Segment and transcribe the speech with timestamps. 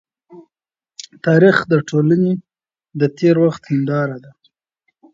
[1.25, 2.33] تاریخ د ټولني
[2.99, 4.31] د تېر وخت هنداره ده.